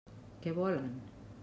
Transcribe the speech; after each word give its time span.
Què 0.45 0.53
volen? 0.61 0.89